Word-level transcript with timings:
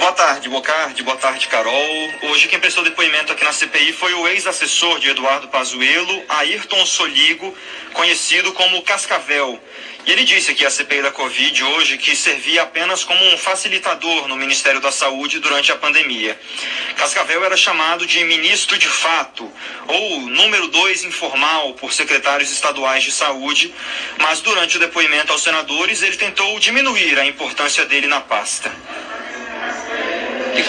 Boa 0.00 0.12
tarde, 0.12 0.48
Bocardi. 0.48 1.02
Boa 1.02 1.18
tarde, 1.18 1.46
Carol. 1.46 2.10
Hoje 2.22 2.48
quem 2.48 2.58
prestou 2.58 2.82
depoimento 2.82 3.34
aqui 3.34 3.44
na 3.44 3.52
CPI 3.52 3.92
foi 3.92 4.14
o 4.14 4.26
ex-assessor 4.28 4.98
de 4.98 5.10
Eduardo 5.10 5.48
Pazuello, 5.48 6.24
Ayrton 6.26 6.86
Soligo, 6.86 7.54
conhecido 7.92 8.50
como 8.54 8.80
Cascavel. 8.80 9.62
E 10.06 10.10
ele 10.10 10.24
disse 10.24 10.54
que 10.54 10.64
a 10.64 10.70
CPI 10.70 11.02
da 11.02 11.12
Covid 11.12 11.62
hoje 11.62 11.98
que 11.98 12.16
servia 12.16 12.62
apenas 12.62 13.04
como 13.04 13.22
um 13.26 13.36
facilitador 13.36 14.26
no 14.26 14.36
Ministério 14.36 14.80
da 14.80 14.90
Saúde 14.90 15.38
durante 15.38 15.70
a 15.70 15.76
pandemia. 15.76 16.40
Cascavel 16.96 17.44
era 17.44 17.56
chamado 17.58 18.06
de 18.06 18.24
ministro 18.24 18.78
de 18.78 18.88
fato, 18.88 19.52
ou 19.86 20.20
número 20.20 20.68
dois 20.68 21.04
informal 21.04 21.74
por 21.74 21.92
secretários 21.92 22.50
estaduais 22.50 23.04
de 23.04 23.12
saúde, 23.12 23.74
mas 24.18 24.40
durante 24.40 24.78
o 24.78 24.80
depoimento 24.80 25.30
aos 25.30 25.42
senadores 25.42 26.00
ele 26.00 26.16
tentou 26.16 26.58
diminuir 26.58 27.18
a 27.18 27.26
importância 27.26 27.84
dele 27.84 28.06
na 28.06 28.22
pasta. 28.22 28.74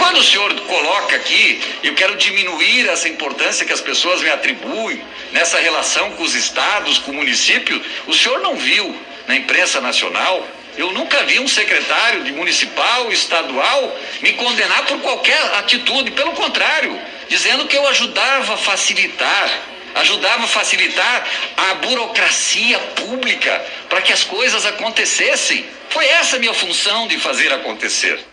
Quando 0.01 0.17
o 0.17 0.23
senhor 0.23 0.51
coloca 0.61 1.15
aqui, 1.15 1.61
eu 1.83 1.93
quero 1.93 2.17
diminuir 2.17 2.89
essa 2.89 3.07
importância 3.07 3.63
que 3.63 3.71
as 3.71 3.81
pessoas 3.81 4.19
me 4.23 4.31
atribuem 4.31 4.99
nessa 5.31 5.59
relação 5.59 6.09
com 6.13 6.23
os 6.23 6.33
estados, 6.33 6.97
com 6.97 7.11
o 7.11 7.13
município, 7.13 7.79
o 8.07 8.13
senhor 8.13 8.41
não 8.41 8.55
viu 8.55 8.95
na 9.27 9.35
imprensa 9.35 9.79
nacional 9.79 10.43
eu 10.77 10.91
nunca 10.93 11.23
vi 11.25 11.37
um 11.39 11.47
secretário 11.47 12.23
de 12.23 12.31
municipal, 12.31 13.11
estadual, 13.11 13.97
me 14.21 14.33
condenar 14.33 14.85
por 14.85 14.99
qualquer 15.01 15.39
atitude. 15.55 16.11
Pelo 16.11 16.31
contrário, 16.31 16.99
dizendo 17.27 17.67
que 17.67 17.75
eu 17.75 17.85
ajudava 17.89 18.53
a 18.53 18.57
facilitar, 18.57 19.51
ajudava 19.95 20.45
a 20.45 20.47
facilitar 20.47 21.27
a 21.57 21.73
burocracia 21.75 22.79
pública 22.95 23.63
para 23.89 24.01
que 24.01 24.13
as 24.13 24.23
coisas 24.23 24.65
acontecessem. 24.65 25.65
Foi 25.89 26.07
essa 26.07 26.37
a 26.37 26.39
minha 26.39 26.53
função 26.53 27.05
de 27.07 27.19
fazer 27.19 27.51
acontecer. 27.51 28.30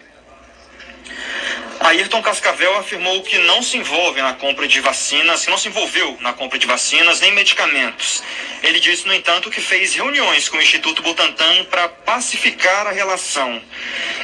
Ayrton 1.80 2.20
Cascavel 2.22 2.76
afirmou 2.76 3.22
que 3.22 3.38
não 3.38 3.62
se 3.62 3.76
envolve 3.76 4.20
na 4.20 4.34
compra 4.34 4.66
de 4.66 4.80
vacinas, 4.80 5.44
que 5.44 5.50
não 5.50 5.56
se 5.56 5.68
envolveu 5.68 6.18
na 6.20 6.32
compra 6.32 6.58
de 6.58 6.66
vacinas 6.66 7.20
nem 7.20 7.32
medicamentos. 7.32 8.22
Ele 8.62 8.80
disse, 8.80 9.06
no 9.06 9.14
entanto, 9.14 9.50
que 9.50 9.60
fez 9.60 9.94
reuniões 9.94 10.48
com 10.48 10.56
o 10.56 10.60
Instituto 10.60 11.02
Butantan 11.02 11.64
para 11.66 11.88
pacificar 11.88 12.86
a 12.88 12.90
relação. 12.90 13.62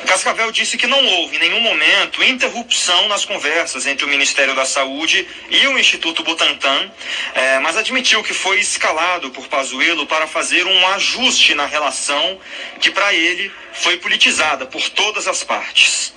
Cascavel 0.04 0.50
disse 0.50 0.76
que 0.76 0.88
não 0.88 1.04
houve 1.06 1.36
em 1.36 1.38
nenhum 1.38 1.60
momento 1.60 2.24
interrupção 2.24 3.08
nas 3.08 3.24
conversas 3.24 3.86
entre 3.86 4.04
o 4.04 4.08
Ministério 4.08 4.54
da 4.54 4.64
Saúde 4.64 5.26
e 5.48 5.66
o 5.68 5.78
Instituto 5.78 6.24
Butantan, 6.24 6.90
é, 7.34 7.60
mas 7.60 7.76
admitiu 7.76 8.22
que 8.24 8.34
foi 8.34 8.58
escalado 8.58 9.30
por 9.30 9.46
Pazuello 9.46 10.06
para 10.06 10.26
fazer 10.26 10.66
um 10.66 10.86
ajuste 10.88 11.54
na 11.54 11.66
relação 11.66 12.38
que, 12.80 12.90
para 12.90 13.14
ele, 13.14 13.50
foi 13.72 13.96
politizada 13.98 14.66
por 14.66 14.88
todas 14.90 15.28
as 15.28 15.44
partes 15.44 16.13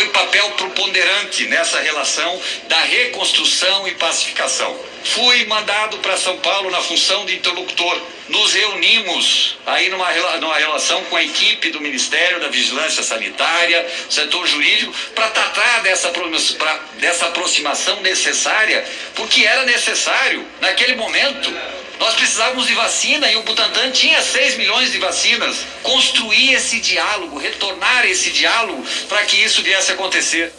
foi 0.00 0.08
papel 0.08 0.50
preponderante 0.52 1.44
nessa 1.44 1.78
relação 1.80 2.40
da 2.68 2.80
reconstrução 2.80 3.86
e 3.86 3.90
pacificação. 3.92 4.74
Fui 5.04 5.44
mandado 5.44 5.98
para 5.98 6.16
São 6.16 6.38
Paulo 6.38 6.70
na 6.70 6.80
função 6.80 7.26
de 7.26 7.34
interlocutor. 7.34 8.00
Nos 8.28 8.54
reunimos 8.54 9.58
aí 9.66 9.90
numa, 9.90 10.10
numa 10.38 10.56
relação 10.56 11.04
com 11.04 11.16
a 11.16 11.22
equipe 11.22 11.68
do 11.70 11.82
Ministério 11.82 12.40
da 12.40 12.48
Vigilância 12.48 13.02
Sanitária, 13.02 13.86
setor 14.08 14.46
jurídico, 14.46 14.94
para 15.14 15.28
tratar 15.28 15.82
dessa, 15.82 16.10
pra, 16.10 16.80
dessa 16.94 17.26
aproximação 17.26 18.00
necessária, 18.00 18.82
porque 19.14 19.44
era 19.44 19.64
necessário, 19.64 20.46
naquele 20.62 20.94
momento, 20.94 21.52
nós 22.00 22.14
precisávamos 22.14 22.66
de 22.66 22.72
vacina 22.72 23.30
e 23.30 23.36
o 23.36 23.42
Butantan 23.42 23.90
tinha 23.90 24.22
6 24.22 24.56
milhões 24.56 24.90
de 24.90 24.96
vacinas. 24.96 25.66
Construir 25.82 26.54
esse 26.54 26.80
diálogo, 26.80 27.36
retornar 27.36 28.06
esse 28.06 28.30
diálogo 28.30 28.82
para 29.06 29.22
que 29.24 29.36
isso 29.36 29.62
viesse 29.62 29.90
a 29.90 29.94
acontecer. 29.94 30.50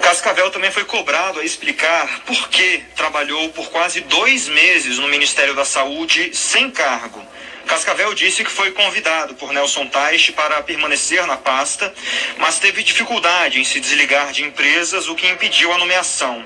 Cascavel 0.00 0.50
também 0.50 0.70
foi 0.70 0.86
cobrado 0.86 1.38
a 1.38 1.44
explicar 1.44 2.20
por 2.20 2.48
que 2.48 2.82
trabalhou 2.96 3.50
por 3.50 3.68
quase 3.68 4.00
dois 4.00 4.48
meses 4.48 4.98
no 4.98 5.06
Ministério 5.06 5.54
da 5.54 5.66
Saúde 5.66 6.34
sem 6.34 6.70
cargo. 6.70 7.22
Cascavel 7.68 8.14
disse 8.14 8.42
que 8.42 8.50
foi 8.50 8.72
convidado 8.72 9.34
por 9.34 9.52
Nelson 9.52 9.86
Teich 9.88 10.32
para 10.32 10.62
permanecer 10.62 11.24
na 11.26 11.36
pasta, 11.36 11.92
mas 12.38 12.58
teve 12.58 12.82
dificuldade 12.82 13.60
em 13.60 13.64
se 13.64 13.78
desligar 13.78 14.32
de 14.32 14.42
empresas, 14.42 15.06
o 15.06 15.14
que 15.14 15.28
impediu 15.28 15.70
a 15.72 15.78
nomeação. 15.78 16.44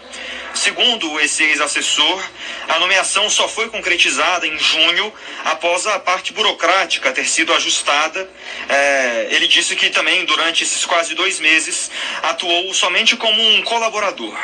Segundo 0.52 1.20
esse 1.20 1.44
ex-assessor, 1.44 2.22
a 2.68 2.78
nomeação 2.80 3.30
só 3.30 3.48
foi 3.48 3.70
concretizada 3.70 4.46
em 4.46 4.58
junho, 4.58 5.12
após 5.44 5.86
a 5.86 5.98
parte 6.00 6.32
burocrática 6.32 7.12
ter 7.12 7.26
sido 7.26 7.54
ajustada. 7.54 8.28
É, 8.68 9.28
ele 9.30 9.46
disse 9.46 9.76
que 9.76 9.90
também, 9.90 10.24
durante 10.24 10.64
esses 10.64 10.84
quase 10.84 11.14
dois 11.14 11.38
meses, 11.38 11.88
atuou 12.22 12.74
somente 12.74 13.16
como 13.16 13.40
um 13.40 13.62
colaborador 13.62 14.36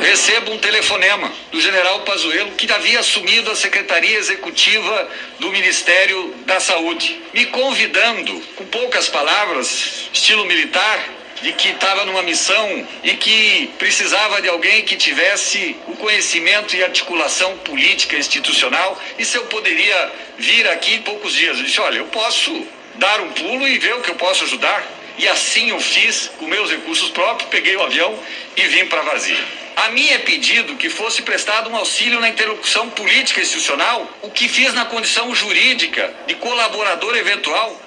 recebo 0.00 0.52
um 0.52 0.58
telefonema 0.58 1.32
do 1.50 1.60
general 1.60 2.00
Pazuello, 2.00 2.52
que 2.52 2.70
havia 2.72 3.00
assumido 3.00 3.50
a 3.50 3.56
Secretaria 3.56 4.16
Executiva 4.18 5.08
do 5.38 5.50
Ministério 5.50 6.34
da 6.46 6.60
Saúde, 6.60 7.20
me 7.32 7.46
convidando, 7.46 8.40
com 8.56 8.64
poucas 8.66 9.08
palavras, 9.08 10.08
estilo 10.12 10.44
militar, 10.44 11.04
de 11.42 11.52
que 11.52 11.70
estava 11.70 12.04
numa 12.04 12.22
missão 12.22 12.86
e 13.02 13.14
que 13.14 13.68
precisava 13.76 14.40
de 14.40 14.48
alguém 14.48 14.84
que 14.84 14.96
tivesse 14.96 15.76
o 15.88 15.96
conhecimento 15.96 16.76
e 16.76 16.84
articulação 16.84 17.58
política 17.58 18.16
institucional 18.16 19.00
e 19.18 19.24
se 19.24 19.36
eu 19.36 19.44
poderia 19.46 20.12
vir 20.38 20.68
aqui 20.68 20.94
em 20.94 21.02
poucos 21.02 21.34
dias. 21.34 21.58
Eu 21.58 21.64
disse, 21.64 21.80
olha, 21.80 21.98
eu 21.98 22.06
posso 22.06 22.66
dar 22.94 23.20
um 23.20 23.32
pulo 23.32 23.66
e 23.66 23.76
ver 23.78 23.94
o 23.94 24.00
que 24.00 24.10
eu 24.10 24.14
posso 24.14 24.44
ajudar. 24.44 24.86
E 25.18 25.28
assim 25.28 25.70
eu 25.70 25.80
fiz, 25.80 26.30
com 26.38 26.46
meus 26.46 26.70
recursos 26.70 27.10
próprios, 27.10 27.50
peguei 27.50 27.76
o 27.76 27.82
avião 27.82 28.16
e 28.56 28.62
vim 28.68 28.86
para 28.86 29.02
Varzia. 29.02 29.61
A 29.76 29.88
mim 29.88 30.08
é 30.10 30.18
pedido 30.18 30.76
que 30.76 30.88
fosse 30.88 31.22
prestado 31.22 31.68
um 31.70 31.76
auxílio 31.76 32.20
na 32.20 32.28
interlocução 32.28 32.88
política 32.90 33.40
institucional, 33.40 34.08
o 34.22 34.30
que 34.30 34.48
fiz 34.48 34.72
na 34.74 34.84
condição 34.84 35.34
jurídica 35.34 36.14
de 36.26 36.34
colaborador 36.36 37.16
eventual 37.16 37.81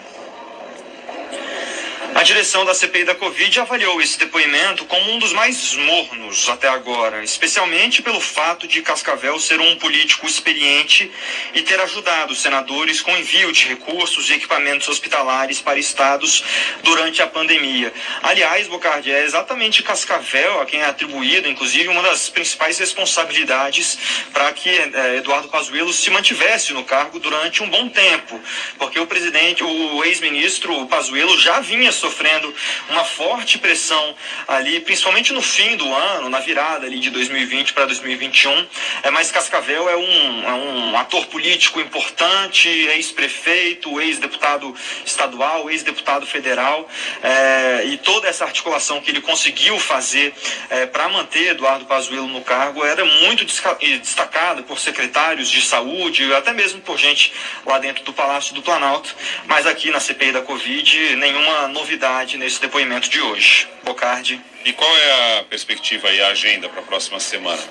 a 2.15 2.23
direção 2.23 2.63
da 2.63 2.73
CPI 2.73 3.03
da 3.03 3.13
Covid 3.13 3.59
avaliou 3.59 4.01
esse 4.01 4.17
depoimento 4.17 4.85
como 4.85 5.11
um 5.11 5.19
dos 5.19 5.33
mais 5.33 5.73
mornos 5.73 6.47
até 6.47 6.69
agora, 6.69 7.21
especialmente 7.21 8.01
pelo 8.01 8.21
fato 8.21 8.69
de 8.69 8.81
Cascavel 8.81 9.37
ser 9.37 9.59
um 9.59 9.75
político 9.75 10.25
experiente 10.25 11.11
e 11.53 11.61
ter 11.61 11.77
ajudado 11.81 12.33
senadores 12.33 13.01
com 13.01 13.11
envio 13.17 13.51
de 13.51 13.67
recursos 13.67 14.29
e 14.29 14.33
equipamentos 14.35 14.87
hospitalares 14.87 15.59
para 15.59 15.77
estados 15.77 16.41
durante 16.83 17.21
a 17.21 17.27
pandemia. 17.27 17.91
Aliás, 18.23 18.65
Bocardi, 18.69 19.11
é 19.11 19.25
exatamente 19.25 19.83
Cascavel 19.83 20.61
a 20.61 20.65
quem 20.65 20.79
é 20.79 20.85
atribuído, 20.85 21.49
inclusive, 21.49 21.89
uma 21.89 22.01
das 22.01 22.29
principais 22.29 22.79
responsabilidades 22.79 23.97
para 24.31 24.53
que 24.53 24.69
eh, 24.69 25.17
Eduardo 25.17 25.49
Pazuello 25.49 25.91
se 25.91 26.09
mantivesse 26.09 26.71
no 26.71 26.85
cargo 26.85 27.19
durante 27.19 27.61
um 27.61 27.69
bom 27.69 27.89
tempo, 27.89 28.39
porque 28.77 29.01
o 29.01 29.05
presidente, 29.05 29.65
o 29.65 30.01
ex-ministro 30.05 30.85
Pazuello 30.87 31.37
já 31.37 31.59
vinha 31.59 31.91
sofrendo 32.05 32.53
uma 32.89 33.03
forte 33.03 33.57
pressão 33.57 34.15
ali, 34.47 34.79
principalmente 34.79 35.33
no 35.33 35.41
fim 35.41 35.75
do 35.75 35.91
ano, 35.91 36.29
na 36.29 36.39
virada 36.39 36.85
ali 36.85 36.99
de 36.99 37.09
2020 37.09 37.73
para 37.73 37.85
2021. 37.85 38.67
É, 39.01 39.09
mas 39.09 39.31
Cascavel 39.31 39.89
é 39.89 39.97
um, 39.97 40.43
é 40.47 40.53
um 40.53 40.97
ator 40.97 41.25
político 41.27 41.81
importante, 41.81 42.69
ex-prefeito, 42.69 43.99
ex-deputado 43.99 44.75
estadual, 45.03 45.69
ex-deputado 45.69 46.27
federal, 46.27 46.87
é, 47.23 47.85
e 47.85 47.97
toda 47.97 48.27
essa 48.27 48.45
articulação 48.45 49.01
que 49.01 49.09
ele 49.09 49.21
conseguiu 49.21 49.79
fazer 49.79 50.33
é, 50.69 50.85
para 50.85 51.09
manter 51.09 51.47
Eduardo 51.49 51.85
Pazuello 51.85 52.27
no 52.27 52.41
cargo 52.41 52.85
era 52.85 53.03
muito 53.03 53.45
destacada 53.45 54.61
por 54.61 54.79
secretários 54.79 55.49
de 55.49 55.61
saúde, 55.61 56.31
até 56.35 56.53
mesmo 56.53 56.81
por 56.81 56.97
gente 56.99 57.33
lá 57.65 57.79
dentro 57.79 58.03
do 58.03 58.13
Palácio 58.13 58.53
do 58.53 58.61
Planalto, 58.61 59.15
mas 59.47 59.65
aqui 59.65 59.89
na 59.89 59.99
CPI 59.99 60.31
da 60.31 60.41
Covid, 60.41 61.15
nenhuma 61.15 61.67
novidade 61.69 61.94
novidade 61.95 62.37
nesse 62.37 62.59
depoimento 62.59 63.09
de 63.09 63.21
hoje. 63.21 63.67
Bocardi. 63.83 64.41
E 64.65 64.73
qual 64.73 64.97
é 64.97 65.39
a 65.39 65.43
perspectiva 65.43 66.09
e 66.11 66.21
a 66.21 66.27
agenda 66.29 66.67
para 66.67 66.81
a 66.81 66.83
próxima 66.83 67.19
semana? 67.19 67.61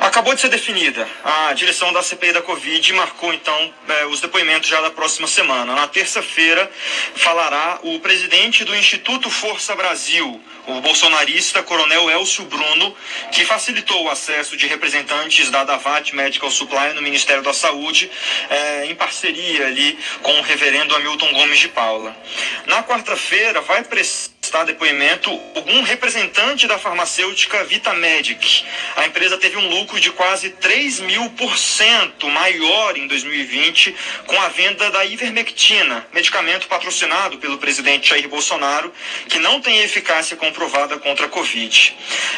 Acabou 0.00 0.34
de 0.34 0.40
ser 0.40 0.48
definida. 0.48 1.08
A 1.24 1.52
direção 1.52 1.92
da 1.92 2.02
CPI 2.02 2.32
da 2.32 2.42
Covid 2.42 2.92
marcou 2.92 3.32
então 3.32 3.74
é, 3.88 4.06
os 4.06 4.20
depoimentos 4.20 4.68
já 4.68 4.80
da 4.80 4.90
próxima 4.90 5.26
semana. 5.26 5.74
Na 5.74 5.88
terça-feira 5.88 6.70
falará 7.16 7.80
o 7.82 7.98
presidente 8.00 8.64
do 8.64 8.74
Instituto 8.74 9.28
Força 9.28 9.74
Brasil, 9.74 10.40
o 10.66 10.80
bolsonarista 10.80 11.62
Coronel 11.62 12.10
Elcio 12.10 12.44
Bruno, 12.44 12.94
que 13.32 13.44
facilitou 13.44 14.04
o 14.04 14.10
acesso 14.10 14.56
de 14.56 14.66
representantes 14.66 15.50
da 15.50 15.64
Davat 15.64 16.14
Medical 16.14 16.50
Supply 16.50 16.94
no 16.94 17.02
Ministério 17.02 17.42
da 17.42 17.52
Saúde, 17.52 18.10
é, 18.50 18.86
em 18.86 18.94
parceria 18.94 19.66
ali 19.66 19.98
com 20.22 20.38
o 20.38 20.42
reverendo 20.42 20.94
Hamilton 20.94 21.32
Gomes 21.32 21.58
de 21.58 21.68
Paula. 21.68 22.16
Na 22.66 22.82
quarta-feira 22.82 23.60
vai 23.60 23.82
precisar 23.84 24.37
prestar 24.48 24.64
depoimento 24.64 25.30
algum 25.54 25.82
representante 25.82 26.66
da 26.66 26.78
farmacêutica 26.78 27.64
Vitamedic. 27.64 28.64
A 28.96 29.04
empresa 29.04 29.36
teve 29.36 29.58
um 29.58 29.68
lucro 29.68 30.00
de 30.00 30.10
quase 30.10 30.48
3 30.48 31.00
mil 31.00 31.28
por 31.32 31.58
cento 31.58 32.26
maior 32.30 32.96
em 32.96 33.06
2020 33.06 33.94
com 34.26 34.40
a 34.40 34.48
venda 34.48 34.90
da 34.90 35.04
ivermectina, 35.04 36.06
medicamento 36.14 36.66
patrocinado 36.66 37.36
pelo 37.36 37.58
presidente 37.58 38.08
Jair 38.08 38.26
Bolsonaro, 38.26 38.90
que 39.28 39.38
não 39.38 39.60
tem 39.60 39.80
eficácia 39.80 40.34
comprovada 40.34 40.98
contra 40.98 41.26
a 41.26 41.28
Covid. 41.28 41.94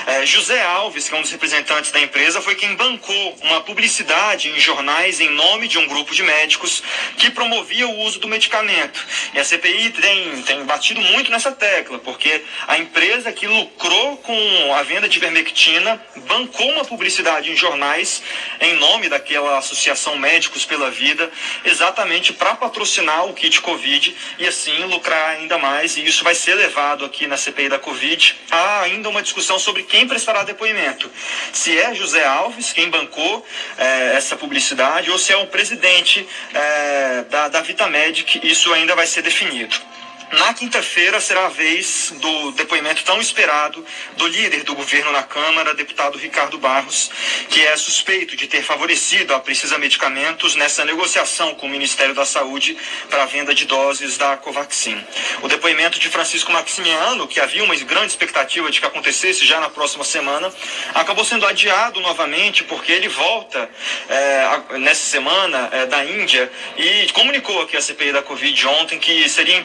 É, 0.09 0.27
José 0.27 0.61
Alves, 0.65 1.09
que 1.09 1.15
é 1.15 1.19
um 1.19 1.23
dos 1.23 1.31
representantes 1.31 1.93
da 1.93 2.01
empresa, 2.01 2.41
foi 2.41 2.57
quem 2.57 2.75
bancou 2.75 3.39
uma 3.43 3.61
publicidade 3.61 4.49
em 4.49 4.59
jornais 4.59 5.21
em 5.21 5.31
nome 5.31 5.69
de 5.69 5.79
um 5.79 5.87
grupo 5.87 6.13
de 6.13 6.25
médicos 6.25 6.83
que 7.17 7.31
promovia 7.31 7.87
o 7.87 8.01
uso 8.01 8.19
do 8.19 8.27
medicamento. 8.27 9.07
E 9.33 9.39
a 9.39 9.45
CPI 9.45 9.91
tem, 9.91 10.43
tem 10.43 10.65
batido 10.65 11.01
muito 11.01 11.31
nessa 11.31 11.53
tecla, 11.53 12.00
porque 12.01 12.43
a 12.67 12.79
empresa 12.79 13.33
que 13.33 13.47
lucrou 13.47 14.17
com 14.19 14.75
a 14.75 14.83
venda 14.83 15.09
de 15.09 15.19
ivermectina 15.19 16.01
bancou 16.29 16.69
uma 16.71 16.85
publicidade 16.85 17.51
em 17.51 17.57
jornais 17.57 18.23
em 18.61 18.75
nome 18.77 19.09
daquela 19.09 19.59
Associação 19.59 20.19
Médicos 20.19 20.65
pela 20.65 20.91
Vida, 20.91 21.31
exatamente 21.65 22.33
para 22.33 22.55
patrocinar 22.55 23.27
o 23.27 23.35
kit 23.35 23.61
Covid 23.61 24.15
e 24.39 24.47
assim 24.47 24.85
lucrar 24.85 25.31
ainda 25.31 25.59
mais. 25.59 25.97
E 25.97 26.05
isso 26.05 26.25
vai 26.25 26.35
ser 26.35 26.55
levado 26.55 27.05
aqui 27.05 27.27
na 27.27 27.37
CPI 27.37 27.69
da 27.69 27.79
Covid. 27.79 28.37
Há 28.51 28.83
ainda 28.83 29.09
uma 29.09 29.23
discussão 29.23 29.59
sobre 29.59 29.83
quem 29.83 30.07
prestará 30.07 30.43
depoimento. 30.43 31.11
Se 31.53 31.79
é 31.79 31.95
José 31.95 32.25
Alves, 32.25 32.73
quem 32.73 32.91
bancou 32.91 33.47
eh, 33.79 34.13
essa 34.17 34.37
publicidade, 34.37 35.11
ou 35.11 35.19
se 35.19 35.33
é 35.33 35.37
o 35.37 35.47
presidente 35.47 36.27
eh, 36.55 37.25
da, 37.31 37.49
da 37.49 37.61
Vitamedic, 37.61 38.41
isso 38.47 38.73
ainda 38.73 38.95
vai 38.95 39.07
ser 39.07 39.23
definido. 39.23 39.90
Na 40.33 40.55
quinta-feira 40.55 41.21
será 41.21 41.47
a 41.47 41.49
vez 41.49 42.15
do 42.21 42.53
depoimento 42.53 43.03
tão 43.03 43.21
esperado 43.21 43.85
do 44.17 44.29
líder 44.29 44.63
do 44.63 44.77
governo 44.77 45.11
na 45.11 45.25
Câmara, 45.25 45.75
deputado 45.75 46.17
Ricardo 46.17 46.57
Barros, 46.57 47.11
que 47.49 47.61
é 47.67 47.77
suspeito 47.77 48.37
de 48.37 48.47
ter 48.47 48.63
favorecido 48.63 49.35
a 49.35 49.41
Precisa 49.41 49.77
Medicamentos 49.77 50.55
nessa 50.55 50.85
negociação 50.85 51.57
com 51.57 51.67
o 51.67 51.69
Ministério 51.69 52.15
da 52.15 52.25
Saúde 52.25 52.77
para 53.09 53.25
a 53.25 53.27
venda 53.27 53.53
de 53.53 53.67
doses 53.67 54.17
da 54.17 54.37
Covaxin. 54.37 55.05
O 55.43 55.49
depoimento 55.49 55.99
de 55.99 56.09
Francisco 56.09 56.53
Maximiano, 56.53 57.27
que 57.27 57.41
havia 57.41 57.65
uma 57.65 57.75
grande 57.75 58.13
expectativa 58.13 58.71
de 58.71 58.79
que 58.79 58.87
acontecesse 58.87 59.45
já 59.45 59.59
na 59.59 59.69
próxima 59.69 60.05
semana, 60.05 60.53
acabou 60.95 61.25
sendo 61.25 61.45
adiado 61.45 61.99
novamente 62.01 62.63
porque 62.65 62.93
ele 62.93 63.09
volta 63.09 63.69
é, 64.09 64.79
nessa 64.79 65.07
semana 65.07 65.71
é, 65.73 65.87
da 65.87 66.05
Índia 66.05 66.51
e 66.77 67.09
comunicou 67.13 67.63
aqui 67.63 67.77
a 67.77 67.83
CPI 67.83 68.13
da 68.13 68.23
Covid 68.23 68.67
ontem 68.69 69.01
que 69.01 69.29
seria 69.29 69.57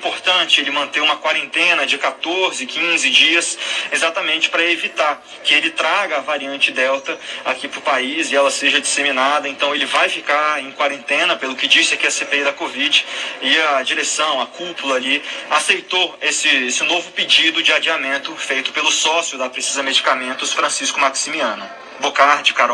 importante 0.55 0.61
ele 0.61 0.71
manter 0.71 1.01
uma 1.01 1.17
quarentena 1.17 1.85
de 1.85 1.97
14, 1.97 2.65
15 2.65 3.09
dias, 3.09 3.57
exatamente 3.91 4.49
para 4.49 4.63
evitar 4.63 5.21
que 5.43 5.53
ele 5.53 5.71
traga 5.71 6.17
a 6.17 6.21
variante 6.21 6.71
Delta 6.71 7.17
aqui 7.43 7.67
para 7.67 7.79
o 7.79 7.81
país 7.81 8.31
e 8.31 8.35
ela 8.35 8.51
seja 8.51 8.79
disseminada. 8.79 9.49
Então 9.49 9.73
ele 9.75 9.85
vai 9.85 10.07
ficar 10.09 10.61
em 10.61 10.71
quarentena, 10.71 11.35
pelo 11.35 11.55
que 11.55 11.67
disse 11.67 11.93
aqui 11.93 12.07
a 12.07 12.11
CPI 12.11 12.43
da 12.43 12.53
Covid, 12.53 13.05
e 13.41 13.57
a 13.57 13.81
direção, 13.81 14.41
a 14.41 14.47
cúpula 14.47 14.95
ali, 14.95 15.21
aceitou 15.49 16.17
esse, 16.21 16.47
esse 16.47 16.83
novo 16.83 17.11
pedido 17.11 17.61
de 17.61 17.73
adiamento 17.73 18.35
feito 18.35 18.71
pelo 18.71 18.91
sócio 18.91 19.37
da 19.37 19.49
Precisa 19.49 19.83
Medicamentos, 19.83 20.53
Francisco 20.53 20.99
Maximiano. 20.99 21.67
Bocardi, 21.99 22.53
Carol. 22.53 22.73